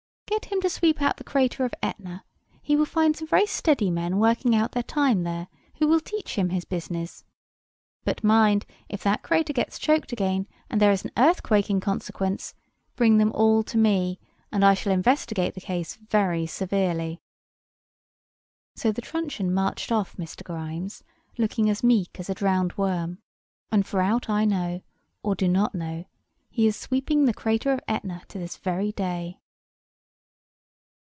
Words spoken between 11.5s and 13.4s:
in consequence, bring them